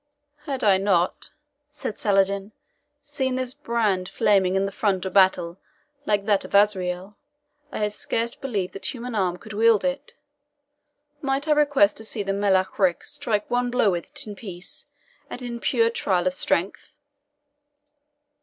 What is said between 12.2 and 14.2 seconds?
the Melech Ric strike one blow with